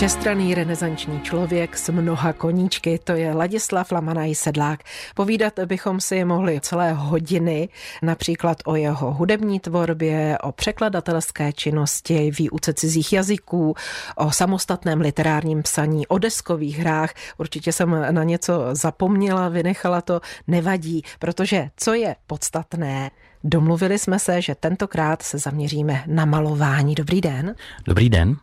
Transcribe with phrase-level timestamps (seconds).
[0.00, 4.80] Všestranný renesanční člověk s mnoha koníčky, to je Ladislav Lamanaj Sedlák.
[5.14, 7.68] Povídat bychom si mohli celé hodiny,
[8.02, 13.74] například o jeho hudební tvorbě, o překladatelské činnosti, výuce cizích jazyků,
[14.16, 17.14] o samostatném literárním psaní, o deskových hrách.
[17.38, 23.10] Určitě jsem na něco zapomněla, vynechala to, nevadí, protože co je podstatné,
[23.44, 26.94] Domluvili jsme se, že tentokrát se zaměříme na malování.
[26.94, 27.54] Dobrý den.
[27.84, 28.36] Dobrý den.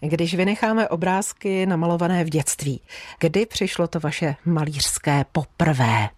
[0.00, 2.80] Když vynecháme obrázky namalované v dětství,
[3.20, 6.08] kdy přišlo to vaše malířské poprvé?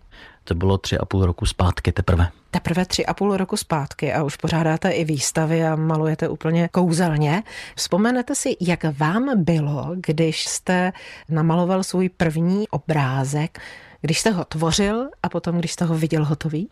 [0.44, 2.28] To bylo tři a půl roku zpátky teprve.
[2.50, 7.42] Teprve tři a půl roku zpátky a už pořádáte i výstavy a malujete úplně kouzelně.
[7.76, 10.92] Vzpomenete si, jak vám bylo, když jste
[11.28, 13.60] namaloval svůj první obrázek,
[14.00, 16.68] když jste ho tvořil a potom, když jste ho viděl hotový?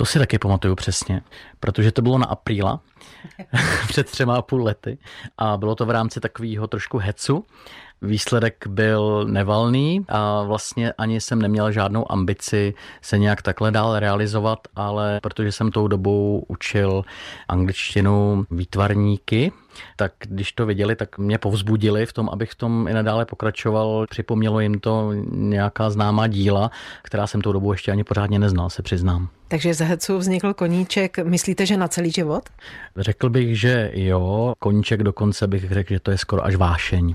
[0.00, 1.22] To si taky pamatuju přesně,
[1.60, 2.80] protože to bylo na apríla
[3.88, 4.98] před třema a půl lety
[5.38, 7.46] a bylo to v rámci takového trošku hecu.
[8.02, 14.58] Výsledek byl nevalný a vlastně ani jsem neměl žádnou ambici se nějak takhle dál realizovat,
[14.76, 17.04] ale protože jsem tou dobou učil
[17.48, 19.52] angličtinu výtvarníky,
[19.96, 24.06] tak když to viděli, tak mě povzbudili v tom, abych v tom i nadále pokračoval.
[24.10, 26.70] Připomnělo jim to nějaká známá díla,
[27.02, 29.28] která jsem tou dobu ještě ani pořádně neznal, se přiznám.
[29.48, 32.42] Takže z Hecu vznikl koníček, myslíte, že na celý život?
[32.96, 37.14] Řekl bych, že jo, koníček dokonce bych řekl, že to je skoro až vášeň.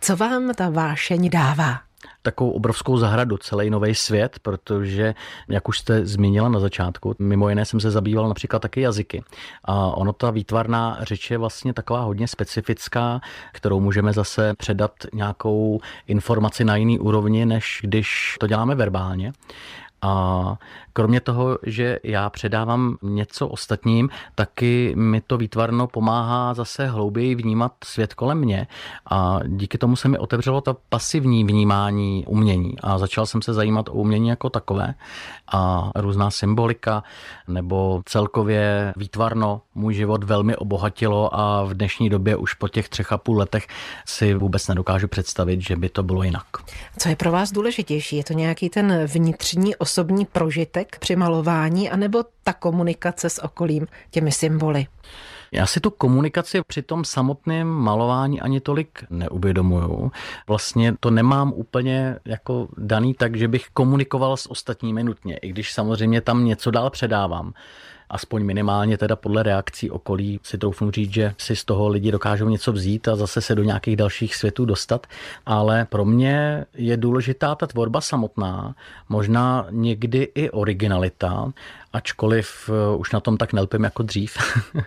[0.00, 1.92] Co vám ta vášeň dává?
[2.22, 5.14] takovou obrovskou zahradu, celý nový svět, protože,
[5.48, 9.22] jak už jste zmínila na začátku, mimo jiné jsem se zabýval například taky jazyky.
[9.64, 13.20] A ono ta výtvarná řeč je vlastně taková hodně specifická,
[13.52, 19.32] kterou můžeme zase předat nějakou informaci na jiný úrovni, než když to děláme verbálně.
[20.02, 20.58] A
[20.92, 27.72] kromě toho, že já předávám něco ostatním, taky mi to výtvarno pomáhá zase hlouběji vnímat
[27.84, 28.66] svět kolem mě
[29.10, 33.88] a díky tomu se mi otevřelo to pasivní vnímání umění a začal jsem se zajímat
[33.88, 34.94] o umění jako takové
[35.52, 37.02] a různá symbolika
[37.48, 43.12] nebo celkově výtvarno můj život velmi obohatilo a v dnešní době už po těch třech
[43.12, 43.66] a půl letech
[44.06, 46.46] si vůbec nedokážu představit, že by to bylo jinak.
[46.98, 48.16] Co je pro vás důležitější?
[48.16, 54.32] Je to nějaký ten vnitřní osobní prožitek při malování, anebo ta komunikace s okolím, těmi
[54.32, 54.86] symboly?
[55.52, 60.12] Já si tu komunikaci při tom samotném malování ani tolik neuvědomuju.
[60.48, 65.72] Vlastně to nemám úplně jako daný tak, že bych komunikoval s ostatními nutně, i když
[65.72, 67.52] samozřejmě tam něco dál předávám
[68.12, 72.48] aspoň minimálně teda podle reakcí okolí si troufnu říct, že si z toho lidi dokážou
[72.48, 75.06] něco vzít a zase se do nějakých dalších světů dostat.
[75.46, 78.74] Ale pro mě je důležitá ta tvorba samotná,
[79.08, 81.52] možná někdy i originalita,
[81.92, 84.36] ačkoliv eh, už na tom tak nelpím jako dřív.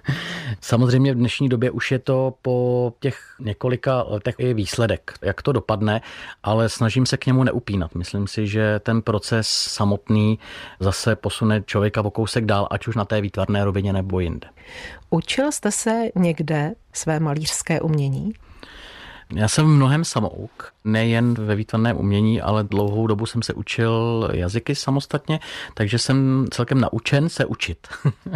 [0.61, 5.51] Samozřejmě v dnešní době už je to po těch několika letech i výsledek, jak to
[5.51, 6.01] dopadne,
[6.43, 7.95] ale snažím se k němu neupínat.
[7.95, 10.39] Myslím si, že ten proces samotný
[10.79, 14.47] zase posune člověka o kousek dál, ať už na té výtvarné rovině nebo jinde.
[15.09, 18.33] Učil jste se někde své malířské umění?
[19.35, 24.75] Já jsem mnohem samouk, nejen ve výtvarném umění, ale dlouhou dobu jsem se učil jazyky
[24.75, 25.39] samostatně,
[25.73, 27.87] takže jsem celkem naučen se učit.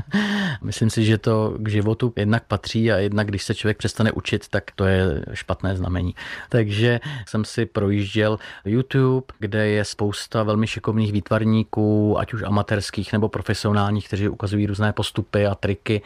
[0.62, 4.48] Myslím si, že to k životu jednak patří a jednak, když se člověk přestane učit,
[4.48, 6.16] tak to je špatné znamení.
[6.50, 13.30] Takže jsem si projížděl YouTube, kde je spousta velmi šikovných výtvarníků, ať už amatérských nebo
[13.30, 16.02] profesionálních, kteří ukazují různé postupy a triky.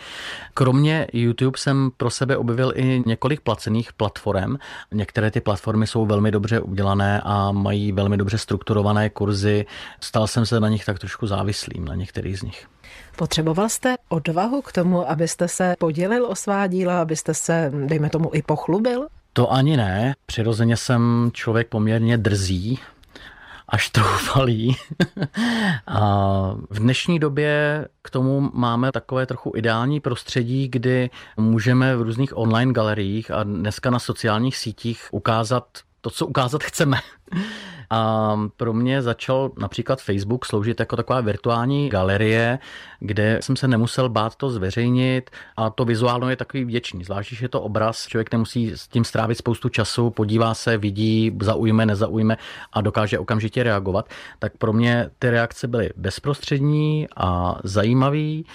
[0.53, 4.57] Kromě YouTube jsem pro sebe objevil i několik placených platform,
[4.93, 9.65] Některé ty platformy jsou velmi dobře udělané a mají velmi dobře strukturované kurzy.
[9.99, 12.67] Stal jsem se na nich tak trošku závislým, na některých z nich.
[13.15, 18.29] Potřeboval jste odvahu k tomu, abyste se podělil o svá díla, abyste se, dejme tomu,
[18.33, 19.07] i pochlubil?
[19.33, 20.15] To ani ne.
[20.25, 22.79] Přirozeně jsem člověk poměrně drzý,
[23.67, 24.75] až troufalý.
[25.87, 25.99] a
[26.69, 32.73] v dnešní době k tomu máme takové trochu ideální prostředí, kdy můžeme v různých online
[32.73, 35.65] galeriích a dneska na sociálních sítích ukázat
[36.03, 36.97] to, co ukázat chceme.
[37.89, 42.59] A pro mě začal například Facebook sloužit jako taková virtuální galerie,
[42.99, 47.03] kde jsem se nemusel bát to zveřejnit a to vizuálno je takový věčný.
[47.03, 51.37] Zvlášť, když je to obraz, člověk nemusí s tím strávit spoustu času, podívá se, vidí,
[51.41, 52.37] zaujme, nezaujme
[52.73, 54.09] a dokáže okamžitě reagovat.
[54.39, 58.45] Tak pro mě ty reakce byly bezprostřední a zajímavý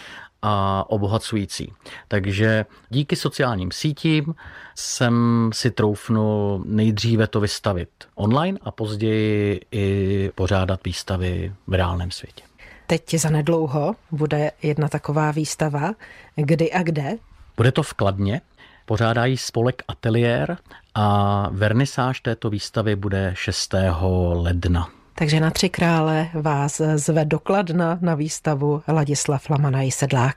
[0.42, 1.72] a obohacující.
[2.08, 4.34] Takže díky sociálním sítím
[4.74, 5.14] jsem
[5.52, 12.42] si troufnul nejdříve to vystavit online a později i pořádat výstavy v reálném světě.
[12.86, 15.92] Teď za nedlouho bude jedna taková výstava.
[16.36, 17.12] Kdy a kde?
[17.56, 18.40] Bude to v Kladně
[18.88, 20.56] pořádají spolek Ateliér
[20.94, 23.74] a vernisáž této výstavy bude 6.
[24.32, 24.88] ledna.
[25.18, 30.34] Takže na Tři krále vás zve dokladna na výstavu Ladislav Lamanaj Sedlák.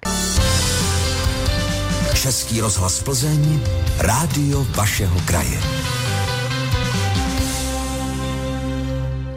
[2.22, 3.60] Český rozhlas Plzeň,
[4.00, 5.81] rádio vašeho kraje.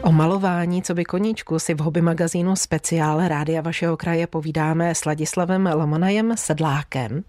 [0.05, 5.05] O malování, co by koníčku, si v hobby magazínu Speciál Rádia vašeho kraje povídáme s
[5.05, 7.23] Ladislavem Lamanajem Sedlákem.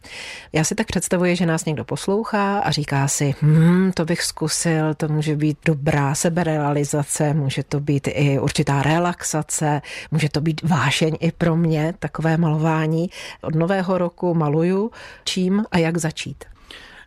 [0.52, 4.94] Já si tak představuji, že nás někdo poslouchá a říká si, hm, to bych zkusil,
[4.94, 11.16] to může být dobrá seberealizace, může to být i určitá relaxace, může to být vášeň
[11.20, 13.10] i pro mě, takové malování.
[13.42, 14.90] Od nového roku maluju,
[15.24, 16.44] čím a jak začít.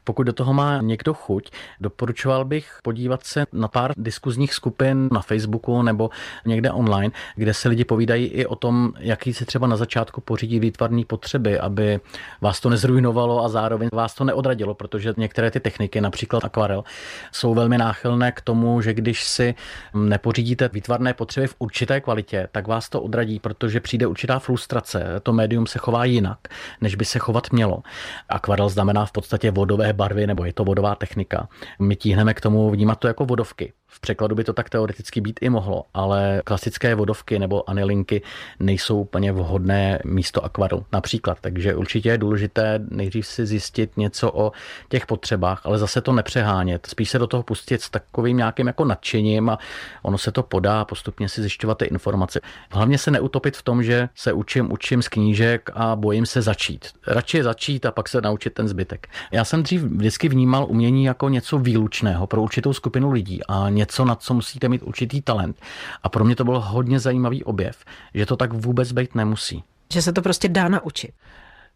[0.09, 5.21] Pokud do toho má někdo chuť, doporučoval bych podívat se na pár diskuzních skupin na
[5.21, 6.09] Facebooku nebo
[6.45, 10.59] někde online, kde se lidi povídají i o tom, jaký si třeba na začátku pořídí
[10.59, 11.99] výtvarné potřeby, aby
[12.41, 16.83] vás to nezrujnovalo a zároveň vás to neodradilo, protože některé ty techniky, například akvarel,
[17.31, 19.55] jsou velmi náchylné k tomu, že když si
[19.93, 25.19] nepořídíte výtvarné potřeby v určité kvalitě, tak vás to odradí, protože přijde určitá frustrace.
[25.23, 26.39] To médium se chová jinak,
[26.81, 27.83] než by se chovat mělo.
[28.29, 31.51] Akvarel znamená v podstatě vodové barvy nebo je to vodová technika.
[31.79, 33.73] My tíhneme k tomu vnímat to jako vodovky.
[33.91, 38.21] V překladu by to tak teoreticky být i mohlo, ale klasické vodovky nebo anilinky
[38.59, 41.37] nejsou úplně vhodné místo akvarelu například.
[41.41, 44.51] Takže určitě je důležité nejdřív si zjistit něco o
[44.89, 46.85] těch potřebách, ale zase to nepřehánět.
[46.85, 49.59] Spíš se do toho pustit s takovým nějakým jako nadšením a
[50.03, 52.41] ono se to podá, postupně si zjišťovat ty informace.
[52.71, 56.85] Hlavně se neutopit v tom, že se učím, učím z knížek a bojím se začít.
[57.07, 59.07] Radši začít a pak se naučit ten zbytek.
[59.31, 64.05] Já jsem dřív vždycky vnímal umění jako něco výlučného pro určitou skupinu lidí a něco,
[64.05, 65.57] na co musíte mít určitý talent.
[66.03, 69.63] A pro mě to byl hodně zajímavý objev, že to tak vůbec být nemusí.
[69.93, 71.11] Že se to prostě dá naučit.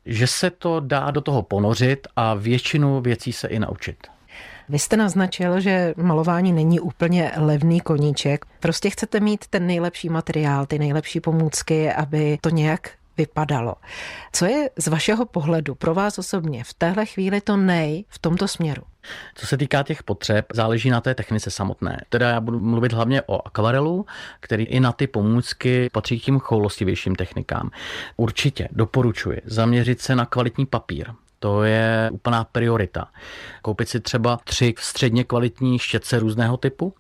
[0.06, 4.08] Že se to dá do toho ponořit a většinu věcí se i naučit.
[4.70, 8.46] Vy jste naznačil, že malování není úplně levný koníček.
[8.60, 13.76] Prostě chcete mít ten nejlepší materiál, ty nejlepší pomůcky, aby to nějak vypadalo.
[14.34, 18.48] Co je z vašeho pohledu pro vás osobně v téhle chvíli to nej v tomto
[18.48, 18.84] směru?
[19.36, 22.02] Co se týká těch potřeb, záleží na té technice samotné.
[22.10, 24.06] Teda já budu mluvit hlavně o akvarelu,
[24.40, 27.70] který i na ty pomůcky patří k tím choulostivějším technikám.
[28.18, 31.08] Určitě doporučuji zaměřit se na kvalitní papír.
[31.40, 33.08] To je úplná priorita.
[33.62, 36.94] Koupit si třeba tři středně kvalitní štětce různého typu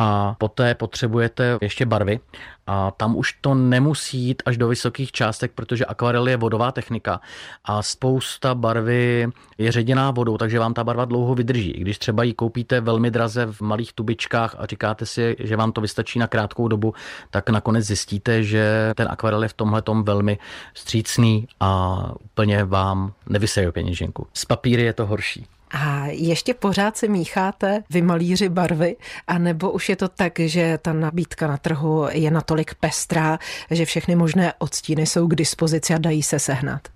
[0.00, 2.20] a poté potřebujete ještě barvy
[2.66, 7.20] a tam už to nemusí jít až do vysokých částek, protože akvarel je vodová technika
[7.64, 9.28] a spousta barvy
[9.58, 11.72] je ředěná vodou, takže vám ta barva dlouho vydrží.
[11.72, 15.80] Když třeba ji koupíte velmi draze v malých tubičkách a říkáte si, že vám to
[15.80, 16.94] vystačí na krátkou dobu,
[17.30, 20.38] tak nakonec zjistíte, že ten akvarel je v tomhle velmi
[20.74, 24.26] střícný a úplně vám nevyseje peněženku.
[24.34, 25.46] Z papíry je to horší.
[25.70, 30.92] A ještě pořád si mícháte vy malíři barvy, anebo už je to tak, že ta
[30.92, 33.38] nabídka na trhu je natolik pestrá,
[33.70, 36.88] že všechny možné odstíny jsou k dispozici a dají se sehnat?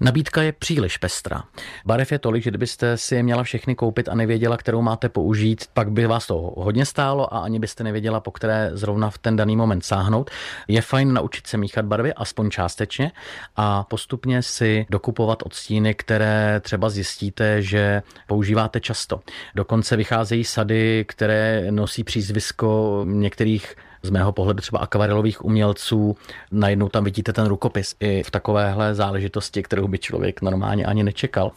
[0.00, 1.42] Nabídka je příliš pestrá.
[1.84, 5.64] Barev je tolik, že kdybyste si je měla všechny koupit a nevěděla, kterou máte použít,
[5.74, 9.36] pak by vás to hodně stálo a ani byste nevěděla, po které zrovna v ten
[9.36, 10.30] daný moment sáhnout.
[10.68, 13.12] Je fajn naučit se míchat barvy, aspoň částečně,
[13.56, 19.20] a postupně si dokupovat odstíny, které třeba zjistíte, že používáte často.
[19.54, 26.16] Dokonce vycházejí sady, které nosí přízvisko některých z mého pohledu třeba akvarelových umělců,
[26.52, 31.52] najednou tam vidíte ten rukopis i v takovéhle záležitosti, kterou by člověk normálně ani nečekal.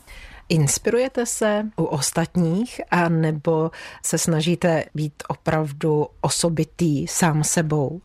[0.50, 3.72] Inspirujete se u ostatních a nebo
[4.06, 8.02] se snažíte být opravdu osobitý sám sebou?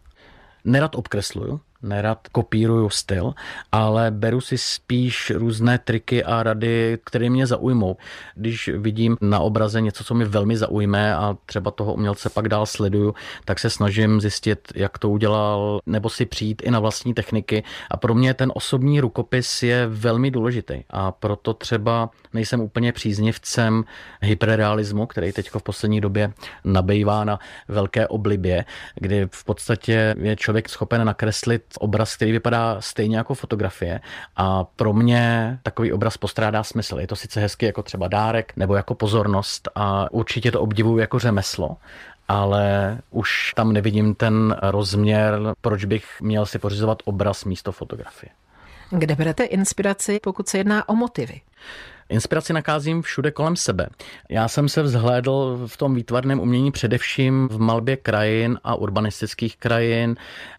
[0.64, 3.34] Nerad obkresluju, nerad kopíruju styl,
[3.72, 7.96] ale beru si spíš různé triky a rady, které mě zaujmou.
[8.34, 12.66] Když vidím na obraze něco, co mi velmi zaujme a třeba toho umělce pak dál
[12.66, 13.14] sleduju,
[13.44, 17.62] tak se snažím zjistit, jak to udělal, nebo si přijít i na vlastní techniky.
[17.90, 23.84] A pro mě ten osobní rukopis je velmi důležitý a proto třeba nejsem úplně příznivcem
[24.22, 26.32] hyperrealismu, který teď v poslední době
[26.64, 28.64] nabývá na velké oblibě,
[28.94, 34.00] kdy v podstatě je člověk schopen nakreslit obraz, který vypadá stejně jako fotografie
[34.36, 36.98] a pro mě takový obraz postrádá smysl.
[36.98, 41.18] Je to sice hezky jako třeba dárek nebo jako pozornost a určitě to obdivuju jako
[41.18, 41.76] řemeslo,
[42.28, 48.30] ale už tam nevidím ten rozměr, proč bych měl si pořizovat obraz místo fotografie.
[48.90, 51.40] Kde berete inspiraci, pokud se jedná o motivy?
[52.08, 53.88] Inspiraci nakázím všude kolem sebe.
[54.30, 60.16] Já jsem se vzhlédl v tom výtvarném umění především v malbě krajin a urbanistických krajin,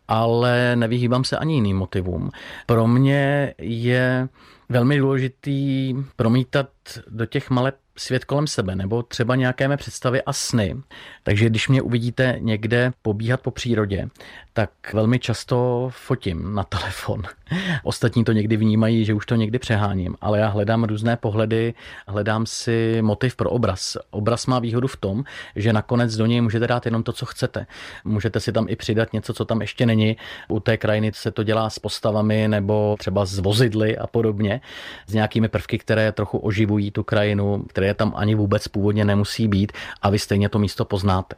[0.08, 2.30] ale nevyhýbám se ani jiným motivům.
[2.66, 4.30] Pro mě je
[4.70, 6.70] velmi důležitý promítat
[7.08, 10.76] do těch maleb svět kolem sebe, nebo třeba nějaké mé představy a sny.
[11.24, 14.10] Takže když mě uvidíte někde pobíhat po přírodě,
[14.58, 17.24] tak velmi často fotím na telefon.
[17.84, 21.74] Ostatní to někdy vnímají, že už to někdy přeháním, ale já hledám různé pohledy,
[22.08, 23.98] hledám si motiv pro obraz.
[24.10, 25.24] Obraz má výhodu v tom,
[25.56, 27.68] že nakonec do něj můžete dát jenom to, co chcete.
[28.06, 30.18] Můžete si tam i přidat něco, co tam ještě není.
[30.48, 34.62] U té krajiny se to dělá s postavami nebo třeba s vozidly a podobně,
[35.08, 39.72] s nějakými prvky, které trochu oživují tu krajinu, které tam ani vůbec původně nemusí být
[40.02, 41.36] a vy stejně to místo poznáte.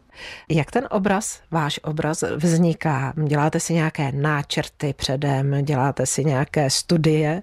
[0.49, 3.13] Jak ten obraz, váš obraz vzniká?
[3.27, 7.41] Děláte si nějaké náčrty předem, děláte si nějaké studie?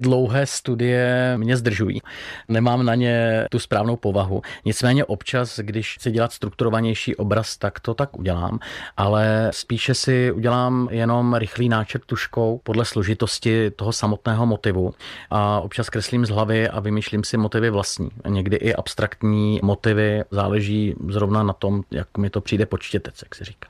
[0.00, 2.00] Dlouhé studie mě zdržují.
[2.48, 4.42] Nemám na ně tu správnou povahu.
[4.64, 8.58] Nicméně občas, když chci dělat strukturovanější obraz, tak to tak udělám,
[8.96, 14.94] ale spíše si udělám jenom rychlý náčrt tuškou podle složitosti toho samotného motivu
[15.30, 18.08] a občas kreslím z hlavy a vymýšlím si motivy vlastní.
[18.28, 23.44] Někdy i abstraktní motivy záleží zrovna na tom, jak mi to přijde počtětec, jak se
[23.44, 23.68] říká.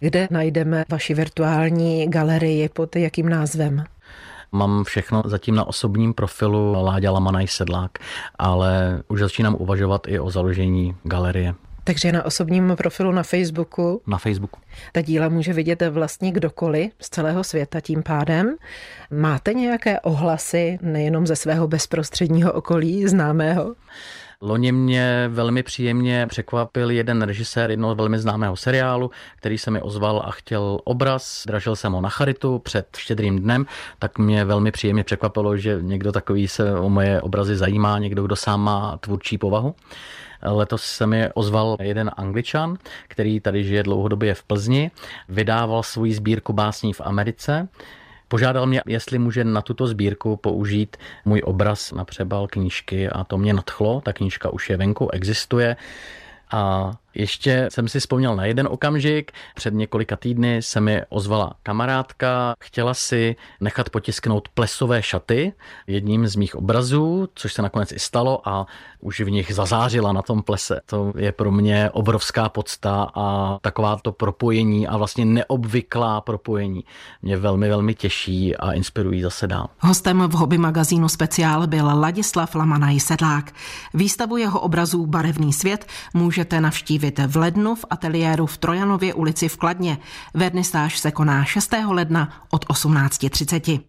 [0.00, 3.84] Kde najdeme vaši virtuální galerii pod jakým názvem?
[4.52, 7.98] Mám všechno zatím na osobním profilu Láďa Lamanaj Sedlák,
[8.38, 11.54] ale už začínám uvažovat i o založení galerie.
[11.84, 14.02] Takže na osobním profilu na Facebooku.
[14.06, 14.60] Na Facebooku.
[14.92, 18.56] Ta díla může vidět vlastně kdokoliv z celého světa tím pádem.
[19.10, 23.74] Máte nějaké ohlasy nejenom ze svého bezprostředního okolí známého?
[24.42, 30.22] Loni mě velmi příjemně překvapil jeden režisér jednoho velmi známého seriálu, který se mi ozval
[30.24, 31.44] a chtěl obraz.
[31.46, 33.66] Dražil jsem ho na charitu před štědrým dnem,
[33.98, 38.36] tak mě velmi příjemně překvapilo, že někdo takový se o moje obrazy zajímá, někdo, kdo
[38.36, 39.74] sám má tvůrčí povahu.
[40.42, 42.76] Letos se mi ozval jeden angličan,
[43.08, 44.90] který tady žije dlouhodobě v Plzni,
[45.28, 47.68] vydával svou sbírku básní v Americe
[48.28, 53.38] Požádal mě, jestli může na tuto sbírku použít můj obraz na přebal knížky a to
[53.38, 54.00] mě nadchlo.
[54.00, 55.76] Ta knížka už je venku, existuje.
[56.50, 59.32] A ještě jsem si vzpomněl na jeden okamžik.
[59.54, 65.52] Před několika týdny se mi ozvala kamarádka, chtěla si nechat potisknout plesové šaty
[65.86, 68.66] jedním z mých obrazů, což se nakonec i stalo a
[69.00, 70.80] už v nich zazářila na tom plese.
[70.86, 76.84] To je pro mě obrovská podsta a taková to propojení a vlastně neobvyklá propojení
[77.22, 79.68] mě velmi, velmi těší a inspirují zase dál.
[79.78, 83.52] Hostem v hobby magazínu speciál byl Ladislav Lamanaj Sedlák.
[83.94, 89.48] Výstavu jeho obrazů Barevný svět můžete navštívit navštívit v lednu v ateliéru v Trojanově ulici
[89.48, 89.98] v Kladně.
[90.34, 91.74] Vernisáž se koná 6.
[91.88, 93.80] ledna od 18.30.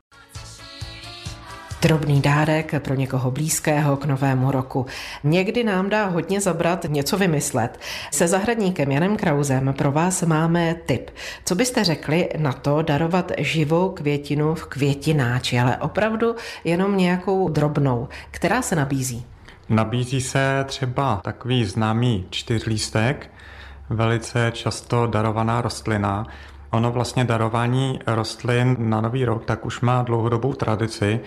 [1.81, 4.85] Drobný dárek pro někoho blízkého k novému roku.
[5.23, 7.79] Někdy nám dá hodně zabrat něco vymyslet.
[8.11, 11.11] Se zahradníkem Janem Krauzem pro vás máme tip.
[11.45, 18.07] Co byste řekli na to darovat živou květinu v květináči, ale opravdu jenom nějakou drobnou,
[18.31, 19.25] která se nabízí?
[19.69, 23.31] Nabízí se třeba takový známý čtyřlístek,
[23.89, 26.25] velice často darovaná rostlina.
[26.69, 31.19] Ono vlastně darování rostlin na Nový rok tak už má dlouhodobou tradici.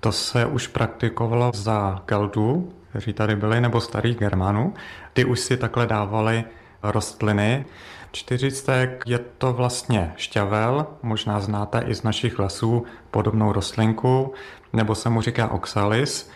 [0.00, 4.74] To se už praktikovalo za Keldů, kteří tady byli, nebo starých Germanů.
[5.12, 6.44] Ty už si takhle dávali
[6.82, 7.64] rostliny.
[8.12, 14.34] Čtyřistek je to vlastně šťavel, možná znáte i z našich lesů podobnou rostlinku,
[14.72, 16.30] nebo se mu říká oxalis.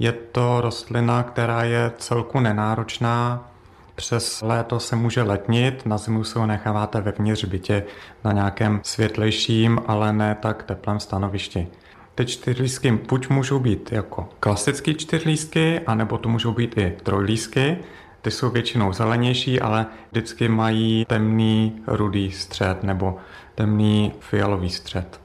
[0.00, 3.48] Je to rostlina, která je celku nenáročná,
[3.94, 7.84] přes léto se může letnit, na zimu se ho necháváte vevnitř bytě
[8.24, 11.68] na nějakém světlejším, ale ne tak teplém stanovišti.
[12.14, 17.78] Ty čtyřlísky buď můžou být jako klasické čtyřlísky, anebo to můžou být i trojlísky.
[18.22, 23.16] Ty jsou většinou zelenější, ale vždycky mají temný rudý střed nebo
[23.54, 25.20] temný fialový střed.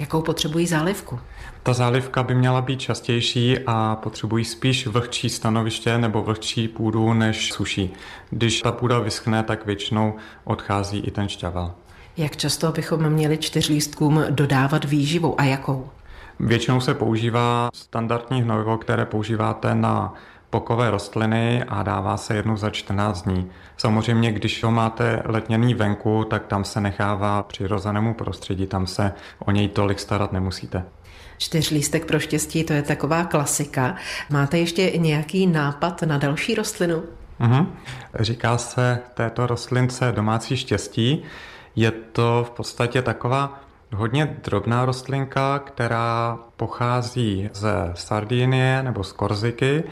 [0.00, 1.20] Jakou potřebují zálivku?
[1.62, 7.52] Ta zálivka by měla být častější a potřebují spíš vlhčí stanoviště nebo vlhčí půdu než
[7.52, 7.92] suší.
[8.30, 10.14] Když ta půda vyschne, tak většinou
[10.44, 11.72] odchází i ten šťavel.
[12.16, 15.90] Jak často bychom měli čtyřlístkům dodávat výživu a jakou?
[16.40, 20.14] Většinou se používá standardní hnojivo, které používáte na
[20.50, 23.50] pokové rostliny a dává se jednou za 14 dní.
[23.76, 29.50] Samozřejmě, když ho máte letněný venku, tak tam se nechává přirozenému prostředí, tam se o
[29.50, 30.84] něj tolik starat nemusíte.
[31.38, 33.96] Čtyřlístek pro štěstí, to je taková klasika.
[34.30, 37.02] Máte ještě nějaký nápad na další rostlinu?
[37.38, 37.76] Mhm.
[38.20, 41.22] Říká se této rostlince domácí štěstí.
[41.76, 43.60] Je to v podstatě taková
[43.94, 49.84] hodně drobná rostlinka, která pochází ze Sardinie nebo z Korziky.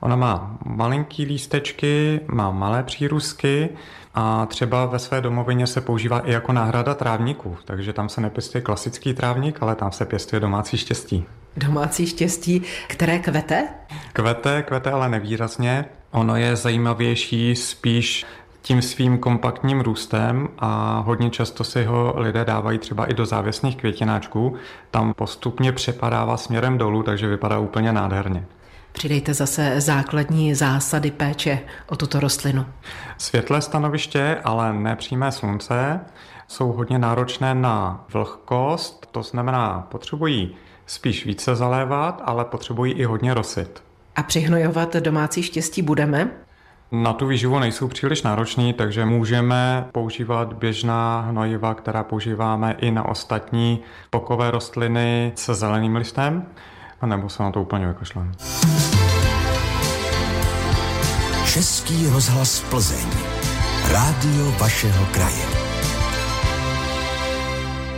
[0.00, 3.68] Ona má malinký lístečky, má malé přírůstky
[4.14, 8.62] a třeba ve své domovině se používá i jako náhrada trávníků, takže tam se nepěstuje
[8.62, 11.24] klasický trávník, ale tam se pěstuje domácí štěstí.
[11.56, 13.68] Domácí štěstí, které kvete?
[14.12, 15.84] Kvete, kvete ale nevýrazně.
[16.10, 18.26] Ono je zajímavější spíš
[18.66, 23.76] tím svým kompaktním růstem a hodně často si ho lidé dávají třeba i do závěsných
[23.76, 24.56] květináčků.
[24.90, 28.46] Tam postupně přepadává směrem dolů, takže vypadá úplně nádherně.
[28.92, 32.66] Přidejte zase základní zásady péče o tuto rostlinu.
[33.18, 36.00] Světlé stanoviště, ale nepřímé slunce,
[36.48, 40.56] jsou hodně náročné na vlhkost, to znamená, potřebují
[40.86, 43.82] spíš více zalévat, ale potřebují i hodně rosit.
[44.16, 46.45] A přihnojovat domácí štěstí budeme?
[46.92, 53.08] Na tu výživu nejsou příliš nároční, takže můžeme používat běžná hnojiva, která používáme i na
[53.08, 56.46] ostatní pokové rostliny se zeleným listem,
[57.06, 58.32] nebo se na to úplně vykašleme.
[61.52, 63.06] Český rozhlas Plzeň.
[63.92, 65.55] Rádio vašeho kraje.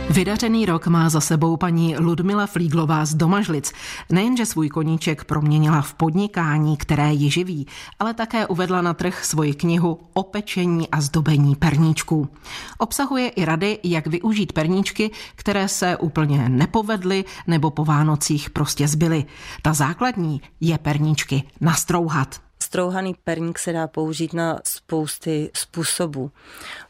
[0.09, 3.73] Vydařený rok má za sebou paní Ludmila Flíglová z Domažlic.
[4.11, 7.67] Nejenže svůj koníček proměnila v podnikání, které ji živí,
[7.99, 12.29] ale také uvedla na trh svoji knihu o pečení a zdobení perníčků.
[12.77, 19.25] Obsahuje i rady, jak využít perníčky, které se úplně nepovedly nebo po Vánocích prostě zbyly.
[19.61, 22.48] Ta základní je perníčky nastrouhat.
[22.69, 26.31] Strouhaný perník se dá použít na spousty způsobů.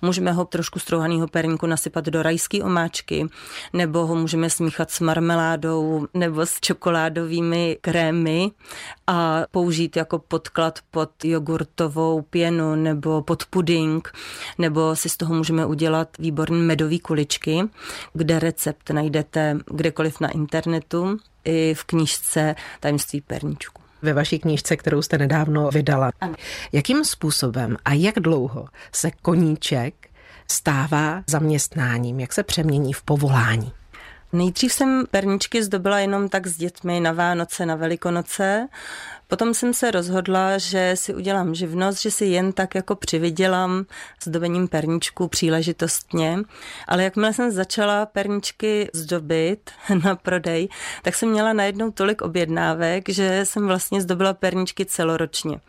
[0.02, 3.28] Můžeme ho trošku strouhaného perníku nasypat do rajské omáčky,
[3.74, 8.52] nebo ho můžeme smíchat s marmeládou nebo s čokoládovými krémy
[9.08, 14.14] a použít jako podklad pod jogurtovou pěnu nebo pod puding,
[14.58, 17.62] nebo si z toho můžeme udělat výborný medový kuličky,
[18.14, 25.02] kde recept najdete kdekoliv na internetu i v knižce Tajemství perníčku ve vaší knížce, kterou
[25.02, 26.12] jste nedávno vydala.
[26.22, 26.36] Ano.
[26.72, 29.94] Jakým způsobem a jak dlouho se koníček
[30.48, 33.72] stává zaměstnáním, jak se přemění v povolání?
[34.34, 38.68] Nejdřív jsem perničky zdobila jenom tak s dětmi na Vánoce, na Velikonoce.
[39.30, 43.86] Potom jsem se rozhodla, že si udělám živnost, že si jen tak jako přivydělám
[44.24, 46.40] zdobením perničků příležitostně.
[46.88, 49.72] Ale jakmile jsem začala perničky zdobit
[50.04, 50.70] na prodej,
[51.04, 55.60] tak jsem měla najednou tolik objednávek, že jsem vlastně zdobila perničky celoročně.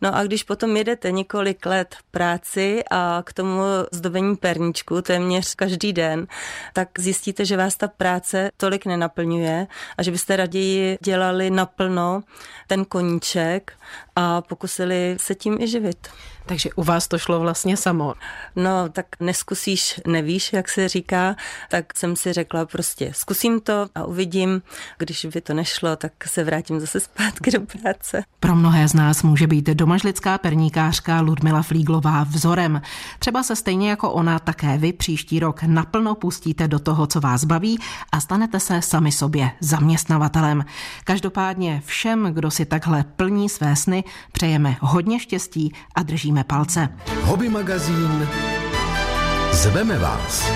[0.00, 5.92] No a když potom jedete několik let práci a k tomu zdobení perničku téměř každý
[5.92, 6.26] den,
[6.72, 9.66] tak zjistíte, že vás ta práce tolik nenaplňuje
[9.98, 12.22] a že byste raději dělali naplno
[12.66, 13.72] ten koníček
[14.16, 16.08] a pokusili se tím i živit.
[16.46, 18.14] Takže u vás to šlo vlastně samo.
[18.56, 21.36] No, tak neskusíš, nevíš, jak se říká,
[21.70, 24.62] tak jsem si řekla prostě zkusím to a uvidím.
[24.98, 28.22] Když by to nešlo, tak se vrátím zase zpátky do práce.
[28.40, 32.82] Pro mnohé z nás může být domažlická perníkářka Ludmila Flíglová vzorem.
[33.18, 37.44] Třeba se stejně jako ona také vy příští rok naplno pustíte do toho, co vás
[37.44, 37.78] baví
[38.12, 40.64] a stanete se sami sobě zaměstnavatelem.
[41.04, 46.88] Každopádně všem, kdo si takhle plní své sny, přejeme hodně štěstí a držíme palce.
[47.22, 48.28] Hobby magazín
[49.52, 50.50] Zveme vás.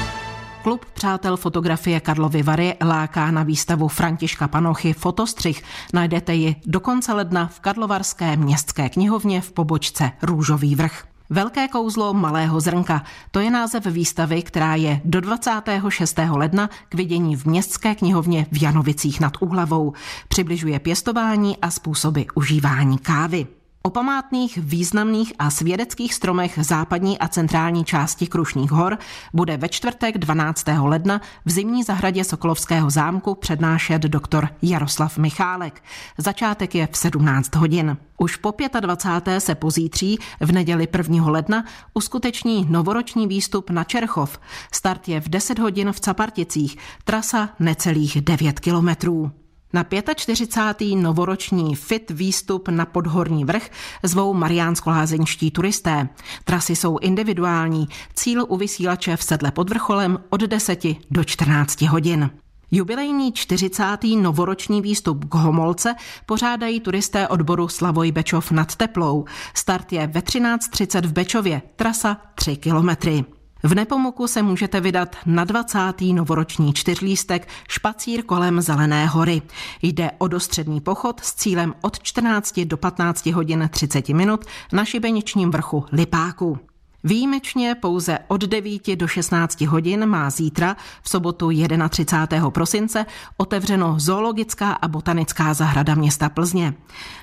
[0.63, 5.63] Klub Přátel fotografie Karlovy Vary láká na výstavu Františka Panochy Fotostřih.
[5.95, 11.05] Najdete ji do konce ledna v Karlovarské městské knihovně v pobočce Růžový vrch.
[11.31, 13.03] Velké kouzlo malého zrnka.
[13.31, 16.19] To je název výstavy, která je do 26.
[16.31, 19.93] ledna k vidění v městské knihovně v Janovicích nad Úhlavou.
[20.29, 23.47] Přibližuje pěstování a způsoby užívání kávy.
[23.83, 28.99] O památných, významných a svědeckých stromech západní a centrální části Krušných hor
[29.33, 30.65] bude ve čtvrtek 12.
[30.83, 35.83] ledna v zimní zahradě Sokolovského zámku přednášet doktor Jaroslav Michálek.
[36.19, 37.97] Začátek je v 17 hodin.
[38.19, 39.41] Už po 25.
[39.41, 41.31] se pozítří v neděli 1.
[41.31, 41.65] ledna
[41.95, 44.41] uskuteční novoroční výstup na Čerchov.
[44.73, 49.40] Start je v 10 hodin v Caparticích, trasa necelých 9 kilometrů.
[49.73, 50.97] Na 45.
[50.97, 53.71] novoroční FIT výstup na Podhorní vrch
[54.03, 56.09] zvou mariánsko-lázeňští turisté.
[56.45, 62.31] Trasy jsou individuální, cíl u vysílače v sedle pod vrcholem od 10 do 14 hodin.
[62.71, 63.85] Jubilejní 40.
[64.21, 65.95] novoroční výstup k Homolce
[66.27, 69.25] pořádají turisté odboru Slavoj Bečov nad Teplou.
[69.55, 73.25] Start je ve 13.30 v Bečově, trasa 3 kilometry.
[73.63, 75.79] V Nepomuku se můžete vydat na 20.
[76.13, 79.43] novoroční čtyřlístek Špacír kolem Zelené hory.
[79.83, 85.51] Jde o dostřední pochod s cílem od 14 do 15 hodin 30 minut na šibeničním
[85.51, 86.70] vrchu Lipáku.
[87.05, 91.51] Výjimečně pouze od 9 do 16 hodin má zítra v sobotu
[91.89, 92.51] 31.
[92.51, 96.75] prosince otevřeno zoologická a botanická zahrada města Plzně.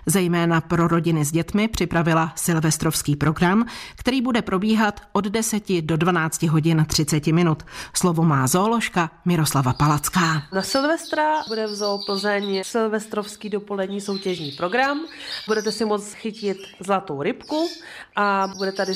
[0.05, 6.43] Zejména pro rodiny s dětmi připravila silvestrovský program, který bude probíhat od 10 do 12
[6.43, 7.63] hodin 30 minut.
[7.93, 10.43] Slovo má zooložka Miroslava Palacká.
[10.53, 14.99] Na Silvestra bude v Zoo Plzeň silvestrovský dopolední soutěžní program.
[15.47, 17.69] Budete si moct chytit zlatou rybku
[18.15, 18.95] a bude tady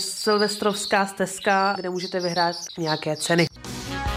[0.74, 3.48] silvestrovská stezka, kde můžete vyhrát nějaké ceny.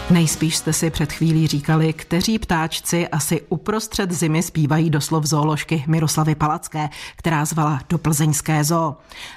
[0.09, 6.35] Nejspíš jste si před chvílí říkali, kteří ptáčci asi uprostřed zimy zpívají doslov zooložky Miroslavy
[6.35, 8.95] Palacké, která zvala do plzeňské zoo.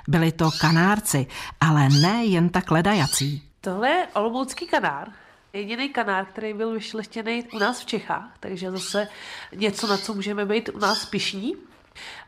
[0.09, 1.27] Byli to kanárci,
[1.61, 3.43] ale ne jen tak ledajací.
[3.61, 5.09] Tohle je olomoucký kanár.
[5.53, 9.09] Jediný kanár, který byl vyšlechtěný u nás v Čechách, takže zase
[9.57, 11.55] něco, na co můžeme být u nás pišní.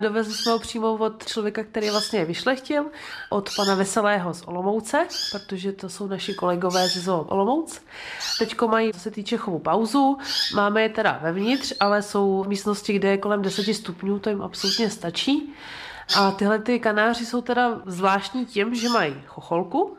[0.01, 2.85] Dovezli jsme ho přímo od člověka, který vlastně je vyšlechtil,
[3.31, 7.83] od pana Veselého z Olomouce, protože to jsou naši kolegové z Zoo Olomouc.
[8.39, 10.19] Teďko mají, co se týče chovu, pauzu.
[10.55, 14.43] Máme je teda vevnitř, ale jsou v místnosti, kde je kolem 10 stupňů, to jim
[14.43, 15.55] absolutně stačí.
[16.17, 19.97] A tyhle ty kanáři jsou teda zvláštní tím, že mají chocholku,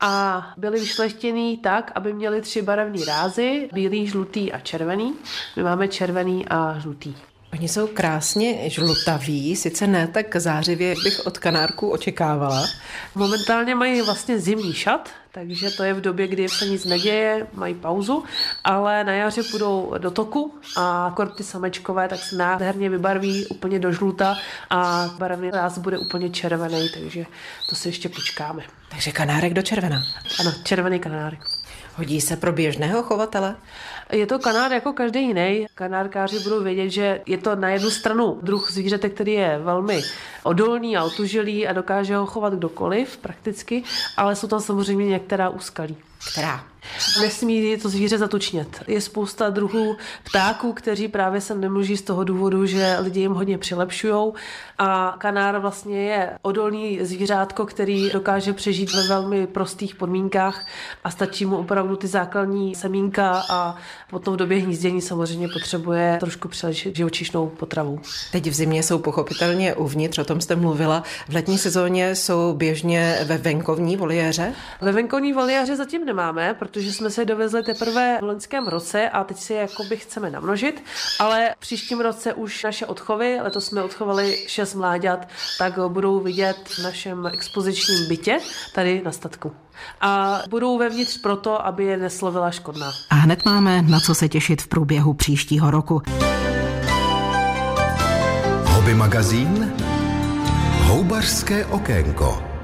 [0.00, 5.14] a byly vyšlechtěný tak, aby měli tři barevné rázy, bílý, žlutý a červený.
[5.56, 7.14] My máme červený a žlutý.
[7.58, 12.66] Oni jsou krásně žlutaví, sice ne tak zářivě, jak bych od kanárku očekávala.
[13.14, 17.74] Momentálně mají vlastně zimní šat, takže to je v době, kdy se nic neděje, mají
[17.74, 18.24] pauzu,
[18.64, 23.92] ale na jaře půjdou do toku a ty samečkové tak se nádherně vybarví úplně do
[23.92, 24.36] žluta
[24.70, 27.26] a barevný ráz bude úplně červený, takže
[27.68, 28.62] to si ještě počkáme.
[28.88, 30.02] Takže kanárek do červena.
[30.40, 31.40] Ano, červený kanárek.
[31.96, 33.56] Hodí se pro běžného chovatele?
[34.12, 35.66] Je to kanár jako každý jiný.
[35.74, 40.02] Kanárkáři budou vědět, že je to na jednu stranu druh zvířete, který je velmi
[40.42, 43.82] odolný a otužilý a dokáže ho chovat kdokoliv prakticky,
[44.16, 45.96] ale jsou tam samozřejmě některá úskalí.
[46.32, 46.64] Která?
[47.20, 48.82] Nesmí to zvíře zatučnět.
[48.86, 53.58] Je spousta druhů ptáků, kteří právě sem nemůží z toho důvodu, že lidi jim hodně
[53.58, 54.32] přilepšují.
[54.78, 60.66] A kanár vlastně je odolný zvířátko, který dokáže přežít ve velmi prostých podmínkách
[61.04, 63.76] a stačí mu opravdu ty základní semínka a
[64.10, 68.00] potom v době hnízdění samozřejmě potřebuje trošku přilepšit živočišnou potravu.
[68.32, 71.02] Teď v zimě jsou pochopitelně uvnitř, o tom jste mluvila.
[71.28, 74.52] V letní sezóně jsou běžně ve venkovní voliéře?
[74.80, 79.36] Ve venkovní voliéře zatím nemáme, protože jsme se dovezli teprve v loňském roce a teď
[79.36, 80.84] si jakoby chceme namnožit,
[81.20, 86.56] ale v příštím roce už naše odchovy, letos jsme odchovali šest mláďat, tak budou vidět
[86.68, 88.38] v našem expozičním bytě
[88.74, 89.52] tady na statku
[90.00, 92.92] a budou vevnitř proto, aby je neslovila škodná.
[93.10, 96.02] A hned máme na co se těšit v průběhu příštího roku.
[98.64, 99.72] Hobby magazín
[100.82, 102.55] Houbařské okénko.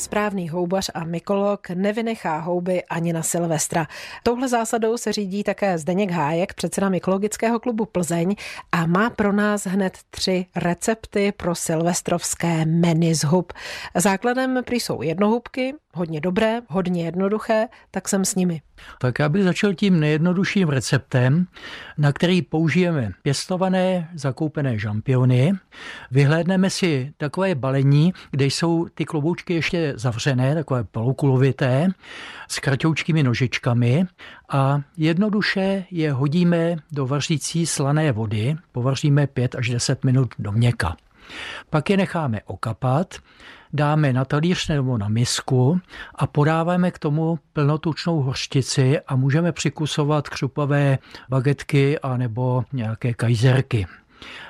[0.00, 3.86] Správný houbař a mykolog nevynechá houby ani na Silvestra.
[4.22, 8.34] Touhle zásadou se řídí také Zdeněk Hájek, předseda mykologického klubu Plzeň
[8.72, 13.52] a má pro nás hned tři recepty pro silvestrovské meny z hub.
[13.94, 18.62] Základem prý jsou jednohubky, hodně dobré, hodně jednoduché, tak jsem s nimi.
[18.98, 21.46] Tak já bych začal tím nejjednodušším receptem,
[21.98, 25.52] na který použijeme pěstované zakoupené žampiony.
[26.10, 31.88] Vyhlédneme si takové balení, kde jsou ty kloboučky ještě zavřené, takové polokulovité,
[32.48, 34.06] s kratoučkými nožičkami
[34.48, 40.96] a jednoduše je hodíme do vařící slané vody, povaříme 5 až 10 minut do měka.
[41.70, 43.14] Pak je necháme okapat,
[43.72, 45.80] dáme na talíř nebo na misku
[46.14, 50.98] a podáváme k tomu plnotučnou hořčici a můžeme přikusovat křupavé
[51.28, 53.86] bagetky a nebo nějaké kajzerky.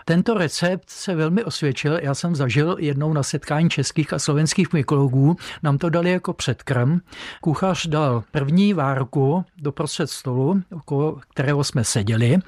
[0.05, 1.99] Tento recept se velmi osvědčil.
[2.03, 5.37] Já jsem zažil jednou na setkání českých a slovenských mykologů.
[5.63, 6.99] Nám to dali jako předkrm.
[7.41, 12.39] Kuchař dal první várku do prostřed stolu, okolo kterého jsme seděli.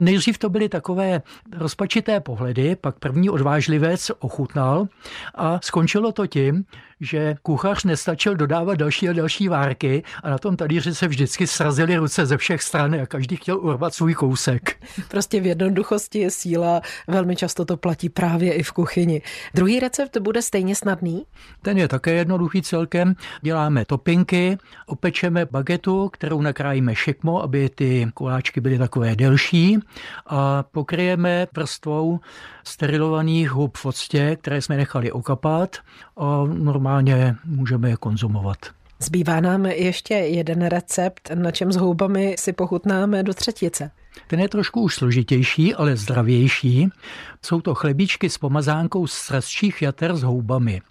[0.00, 1.22] Nejdřív to byly takové
[1.56, 4.88] rozpačité pohledy, pak první odvážlivec ochutnal
[5.34, 6.64] a skončilo to tím,
[7.02, 11.96] že kuchař nestačil dodávat další a další várky a na tom talíři se vždycky srazily
[11.96, 14.82] ruce ze všech stran a každý chtěl urvat svůj kousek.
[15.08, 19.22] Prostě v jednoduchosti je síla, velmi často to platí právě i v kuchyni.
[19.54, 21.24] Druhý recept bude stejně snadný?
[21.62, 23.14] Ten je také jednoduchý celkem.
[23.40, 29.78] Děláme topinky, opečeme bagetu, kterou nakrájíme šikmo, aby ty koláčky byly takové delší
[30.26, 32.20] a pokryjeme vrstvou
[32.64, 35.76] sterilovaných hub v octě, které jsme nechali okapat
[36.16, 36.91] a normálně
[37.44, 38.58] můžeme je konzumovat.
[38.98, 43.90] Zbývá nám ještě jeden recept, na čem s houbami si pochutnáme do třetice.
[44.26, 46.88] Ten je trošku už složitější, ale zdravější.
[47.42, 50.82] Jsou to chlebíčky s pomazánkou z srazčích jater s houbami.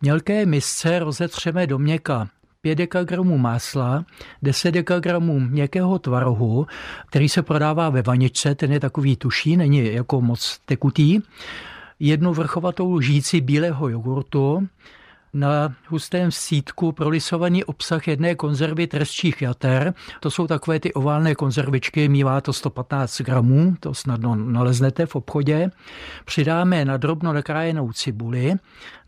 [0.00, 2.28] mělké misce rozetřeme do měka
[2.62, 4.04] 5 dekagramů másla,
[4.42, 6.66] 10 dekagramů měkkého tvarohu,
[7.06, 11.20] který se prodává ve vaničce, ten je takový tuší, není jako moc tekutý,
[12.00, 14.68] jednu vrchovatou lžíci bílého jogurtu,
[15.34, 19.94] na hustém sítku prolisovaný obsah jedné konzervy trestčích jater.
[20.20, 25.70] To jsou takové ty oválné konzervičky, mívá to 115 gramů, to snadno naleznete v obchodě.
[26.24, 28.54] Přidáme na drobno nakrájenou cibuli,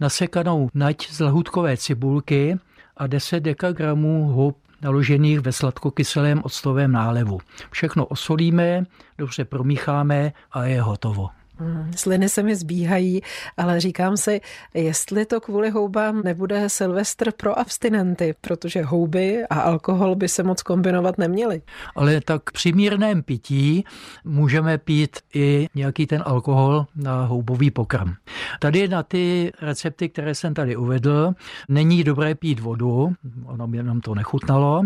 [0.01, 2.59] nasekanou nať z lahutkové cibulky
[2.97, 7.39] a 10 dekagramů hub naložených ve sladkokyselém octovém nálevu.
[7.71, 8.85] Všechno osolíme,
[9.19, 11.29] dobře promícháme a je hotovo.
[11.59, 13.23] Hmm, sliny se mi zbíhají,
[13.57, 14.41] ale říkám si,
[14.75, 20.63] jestli to kvůli houbám nebude Silvestr pro abstinenty, protože houby a alkohol by se moc
[20.63, 21.63] kombinovat neměly.
[21.97, 23.85] Ale tak při mírném pití
[24.25, 28.13] můžeme pít i nějaký ten alkohol na houbový pokrm.
[28.61, 31.33] Tady na ty recepty, které jsem tady uvedl,
[31.69, 33.13] není dobré pít vodu,
[33.45, 34.83] ono by nám to nechutnalo,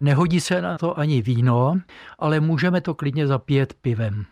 [0.00, 1.80] nehodí se na to ani víno,
[2.18, 4.24] ale můžeme to klidně zapít pivem.